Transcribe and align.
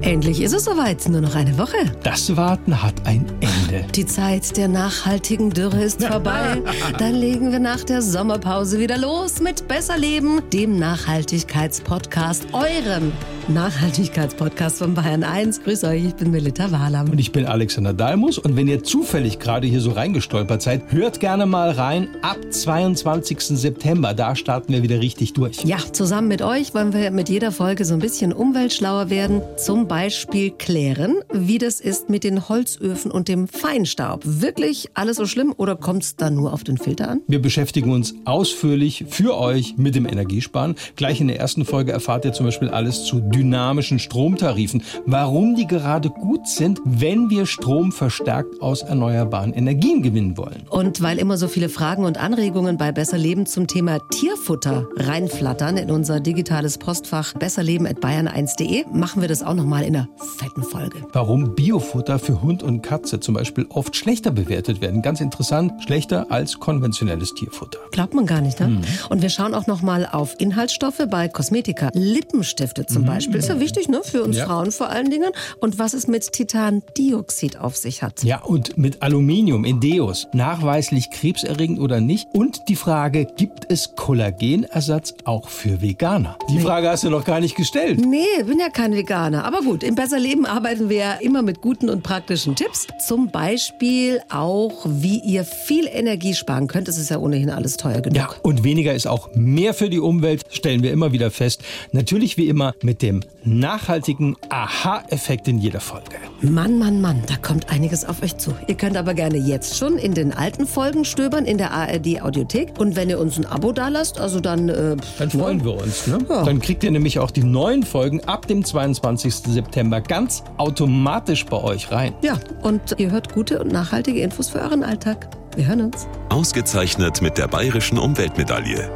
Endlich 0.00 0.42
ist 0.42 0.52
es 0.52 0.64
soweit, 0.64 1.08
nur 1.08 1.20
noch 1.20 1.34
eine 1.34 1.56
Woche. 1.58 1.76
Das 2.02 2.36
Warten 2.36 2.82
hat 2.82 3.06
ein 3.06 3.24
Ende. 3.40 3.51
Die 3.94 4.06
Zeit 4.06 4.56
der 4.56 4.68
nachhaltigen 4.68 5.50
Dürre 5.50 5.82
ist 5.82 6.02
vorbei. 6.02 6.62
Dann 6.98 7.14
legen 7.14 7.52
wir 7.52 7.58
nach 7.58 7.84
der 7.84 8.02
Sommerpause 8.02 8.78
wieder 8.78 8.98
los 8.98 9.40
mit 9.40 9.68
Besser 9.68 9.98
Leben, 9.98 10.40
dem 10.52 10.78
Nachhaltigkeitspodcast, 10.78 12.46
eurem 12.52 13.12
Nachhaltigkeitspodcast 13.48 14.78
von 14.78 14.94
Bayern 14.94 15.24
1. 15.24 15.64
Grüß 15.64 15.84
euch, 15.84 16.04
ich 16.04 16.14
bin 16.14 16.30
Melita 16.30 16.70
Wahlam. 16.70 17.10
Und 17.10 17.18
ich 17.18 17.32
bin 17.32 17.44
Alexander 17.44 17.92
Dalmus. 17.92 18.38
Und 18.38 18.56
wenn 18.56 18.68
ihr 18.68 18.82
zufällig 18.82 19.38
gerade 19.38 19.66
hier 19.66 19.80
so 19.80 19.90
reingestolpert 19.90 20.62
seid, 20.62 20.92
hört 20.92 21.20
gerne 21.20 21.46
mal 21.46 21.70
rein. 21.70 22.08
Ab 22.22 22.38
22. 22.50 23.38
September, 23.40 24.14
da 24.14 24.36
starten 24.36 24.72
wir 24.72 24.82
wieder 24.82 25.00
richtig 25.00 25.32
durch. 25.32 25.64
Ja, 25.64 25.78
zusammen 25.92 26.28
mit 26.28 26.40
euch 26.40 26.74
wollen 26.74 26.92
wir 26.92 27.10
mit 27.10 27.28
jeder 27.28 27.52
Folge 27.52 27.84
so 27.84 27.94
ein 27.94 28.00
bisschen 28.00 28.32
umweltschlauer 28.32 29.10
werden. 29.10 29.42
Zum 29.56 29.88
Beispiel 29.88 30.50
klären, 30.50 31.16
wie 31.32 31.58
das 31.58 31.80
ist 31.80 32.08
mit 32.08 32.24
den 32.24 32.48
Holzöfen 32.48 33.10
und 33.10 33.28
dem 33.28 33.48
Feinstaub. 33.52 34.22
Wirklich 34.24 34.88
alles 34.94 35.18
so 35.18 35.26
schlimm 35.26 35.54
oder 35.56 35.76
kommt 35.76 36.02
es 36.02 36.16
da 36.16 36.30
nur 36.30 36.52
auf 36.52 36.64
den 36.64 36.78
Filter 36.78 37.10
an? 37.10 37.20
Wir 37.28 37.40
beschäftigen 37.40 37.92
uns 37.92 38.14
ausführlich 38.24 39.04
für 39.08 39.38
euch 39.38 39.76
mit 39.76 39.94
dem 39.94 40.06
Energiesparen. 40.06 40.74
Gleich 40.96 41.20
in 41.20 41.28
der 41.28 41.38
ersten 41.38 41.64
Folge 41.64 41.92
erfahrt 41.92 42.24
ihr 42.24 42.32
zum 42.32 42.46
Beispiel 42.46 42.70
alles 42.70 43.04
zu 43.04 43.20
dynamischen 43.20 43.98
Stromtarifen, 43.98 44.82
warum 45.04 45.54
die 45.54 45.66
gerade 45.66 46.08
gut 46.08 46.48
sind, 46.48 46.80
wenn 46.84 47.28
wir 47.28 47.44
Strom 47.44 47.92
verstärkt 47.92 48.60
aus 48.62 48.82
erneuerbaren 48.82 49.52
Energien 49.52 50.02
gewinnen 50.02 50.38
wollen. 50.38 50.62
Und 50.70 51.02
weil 51.02 51.18
immer 51.18 51.36
so 51.36 51.46
viele 51.46 51.68
Fragen 51.68 52.04
und 52.04 52.18
Anregungen 52.18 52.78
bei 52.78 52.90
Besser 52.90 53.18
Leben 53.18 53.44
zum 53.44 53.66
Thema 53.66 53.98
Tierfutter 54.10 54.88
reinflattern 54.96 55.76
in 55.76 55.90
unser 55.90 56.20
digitales 56.20 56.78
Postfach 56.78 57.34
besserleben.bayern1.de, 57.34 58.86
machen 58.92 59.20
wir 59.20 59.28
das 59.28 59.42
auch 59.42 59.54
nochmal 59.54 59.84
in 59.84 59.96
einer 59.96 60.08
fetten 60.38 60.62
Folge. 60.62 60.98
Warum 61.12 61.54
Biofutter 61.54 62.18
für 62.18 62.40
Hund 62.40 62.62
und 62.62 62.82
Katze 62.82 63.20
zum 63.20 63.34
Beispiel 63.34 63.41
oft 63.70 63.96
schlechter 63.96 64.30
bewertet 64.30 64.80
werden. 64.80 65.02
Ganz 65.02 65.20
interessant, 65.20 65.72
schlechter 65.84 66.26
als 66.30 66.58
konventionelles 66.58 67.34
Tierfutter. 67.34 67.78
Glaubt 67.92 68.14
man 68.14 68.26
gar 68.26 68.40
nicht, 68.40 68.60
ne? 68.60 68.68
Mhm. 68.68 68.82
Und 69.08 69.22
wir 69.22 69.30
schauen 69.30 69.54
auch 69.54 69.66
nochmal 69.66 70.08
auf 70.10 70.34
Inhaltsstoffe 70.38 71.02
bei 71.10 71.28
Kosmetika. 71.28 71.90
Lippenstifte 71.94 72.86
zum 72.86 73.02
mhm. 73.02 73.06
Beispiel. 73.06 73.22
Beispiel. 73.32 73.38
Ist 73.40 73.48
ja 73.48 73.60
wichtig, 73.60 73.88
ne? 73.88 74.00
Für 74.04 74.22
uns 74.22 74.36
ja. 74.36 74.46
Frauen 74.46 74.72
vor 74.72 74.88
allen 74.88 75.10
Dingen. 75.10 75.30
Und 75.60 75.78
was 75.78 75.94
es 75.94 76.06
mit 76.08 76.32
Titandioxid 76.32 77.58
auf 77.58 77.76
sich 77.76 78.02
hat. 78.02 78.22
Ja, 78.24 78.42
und 78.42 78.76
mit 78.76 79.02
Aluminium 79.02 79.64
in 79.64 79.80
Deos. 79.80 80.26
Nachweislich 80.32 81.10
krebserregend 81.10 81.80
oder 81.80 82.00
nicht? 82.00 82.28
Und 82.32 82.68
die 82.68 82.76
Frage, 82.76 83.26
gibt 83.36 83.70
es 83.70 83.94
Kollagenersatz 83.96 85.14
auch 85.24 85.48
für 85.48 85.80
Veganer? 85.80 86.38
Die 86.48 86.56
nee. 86.56 86.60
Frage 86.60 86.88
hast 86.88 87.04
du 87.04 87.10
noch 87.10 87.24
gar 87.24 87.40
nicht 87.40 87.56
gestellt. 87.56 88.04
Nee, 88.04 88.42
bin 88.44 88.58
ja 88.58 88.68
kein 88.68 88.92
Veganer. 88.92 89.44
Aber 89.44 89.60
gut, 89.60 89.82
im 89.82 89.94
Besser 89.94 90.18
Leben 90.18 90.46
arbeiten 90.46 90.88
wir 90.88 90.96
ja 90.96 91.12
immer 91.14 91.42
mit 91.42 91.60
guten 91.60 91.90
und 91.90 92.02
praktischen 92.02 92.56
Tipps. 92.56 92.86
Zum 93.04 93.30
Beispiel 93.32 94.20
auch, 94.30 94.84
wie 94.86 95.18
ihr 95.20 95.44
viel 95.44 95.88
Energie 95.90 96.34
sparen 96.34 96.68
könnt. 96.68 96.88
Es 96.88 96.98
ist 96.98 97.10
ja 97.10 97.18
ohnehin 97.18 97.50
alles 97.50 97.76
teuer 97.76 98.00
genug. 98.00 98.16
Ja, 98.16 98.30
und 98.42 98.62
weniger 98.62 98.94
ist 98.94 99.06
auch 99.06 99.30
mehr 99.34 99.74
für 99.74 99.90
die 99.90 99.98
Umwelt, 99.98 100.42
stellen 100.50 100.82
wir 100.82 100.92
immer 100.92 101.12
wieder 101.12 101.30
fest. 101.30 101.62
Natürlich 101.92 102.36
wie 102.36 102.48
immer 102.48 102.74
mit 102.82 103.02
dem 103.02 103.22
nachhaltigen 103.44 104.36
Aha-Effekt 104.48 105.48
in 105.48 105.58
jeder 105.58 105.80
Folge. 105.80 106.16
Mann, 106.42 106.78
Mann, 106.78 107.00
Mann, 107.00 107.22
da 107.26 107.36
kommt 107.36 107.70
einiges 107.70 108.04
auf 108.04 108.22
euch 108.22 108.36
zu. 108.36 108.54
Ihr 108.66 108.74
könnt 108.74 108.96
aber 108.96 109.14
gerne 109.14 109.38
jetzt 109.38 109.76
schon 109.76 109.96
in 109.96 110.14
den 110.14 110.32
alten 110.32 110.66
Folgen 110.66 111.04
stöbern 111.04 111.44
in 111.44 111.58
der 111.58 111.72
ARD 111.72 112.20
Audiothek. 112.22 112.78
Und 112.78 112.96
wenn 112.96 113.08
ihr 113.10 113.18
uns 113.18 113.38
ein 113.38 113.46
Abo 113.46 113.72
dalasst, 113.72 114.20
also 114.20 114.40
dann. 114.40 114.68
Äh, 114.68 114.96
dann 115.18 115.30
freuen 115.30 115.58
ne? 115.58 115.64
wir 115.64 115.74
uns. 115.74 116.06
Ne? 116.06 116.18
Ja. 116.28 116.44
Dann 116.44 116.60
kriegt 116.60 116.84
ihr 116.84 116.90
nämlich 116.90 117.18
auch 117.18 117.30
die 117.30 117.44
neuen 117.44 117.82
Folgen 117.82 118.22
ab 118.24 118.46
dem 118.46 118.64
22. 118.64 119.34
September 119.34 120.00
ganz 120.00 120.42
automatisch 120.56 121.46
bei 121.46 121.62
euch 121.62 121.90
rein. 121.90 122.14
Ja, 122.22 122.38
und 122.62 122.94
ihr 122.98 123.10
hört 123.10 123.21
gute 123.32 123.60
und 123.60 123.72
nachhaltige 123.72 124.20
Infos 124.20 124.50
für 124.50 124.60
euren 124.60 124.82
Alltag. 124.82 125.28
Wir 125.54 125.66
hören 125.66 125.82
uns. 125.82 126.06
Ausgezeichnet 126.30 127.20
mit 127.22 127.38
der 127.38 127.48
Bayerischen 127.48 127.98
Umweltmedaille. 127.98 128.90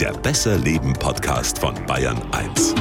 Der 0.00 0.12
Besser 0.12 0.56
Leben 0.56 0.92
Podcast 0.94 1.58
von 1.58 1.74
Bayern 1.86 2.18
1. 2.32 2.74